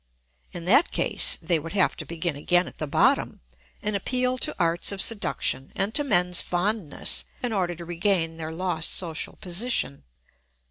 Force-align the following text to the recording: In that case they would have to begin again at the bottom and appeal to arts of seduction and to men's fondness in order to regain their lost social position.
In 0.51 0.65
that 0.65 0.89
case 0.89 1.37
they 1.43 1.59
would 1.59 1.73
have 1.73 1.95
to 1.97 2.07
begin 2.07 2.35
again 2.35 2.67
at 2.67 2.79
the 2.79 2.87
bottom 2.87 3.41
and 3.83 3.95
appeal 3.95 4.39
to 4.39 4.55
arts 4.57 4.91
of 4.91 4.99
seduction 4.99 5.71
and 5.75 5.93
to 5.93 6.03
men's 6.03 6.41
fondness 6.41 7.23
in 7.43 7.53
order 7.53 7.75
to 7.75 7.85
regain 7.85 8.37
their 8.37 8.51
lost 8.51 8.95
social 8.95 9.35
position. 9.35 10.01